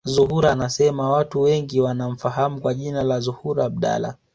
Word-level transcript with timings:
Zuhura 0.03 0.51
anasema 0.51 1.09
watu 1.11 1.41
wengi 1.41 1.81
wanamfahamu 1.81 2.61
kwa 2.61 2.73
jina 2.73 3.03
la 3.03 3.19
Zuhura 3.19 3.65
Abdallah 3.65 4.15